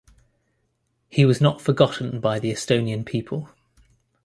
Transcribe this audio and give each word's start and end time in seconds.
He 1.09 1.25
was 1.25 1.39
not 1.39 1.61
forgotten 1.61 2.19
by 2.21 2.39
the 2.39 2.51
Estonian 2.51 3.05
people. 3.05 3.51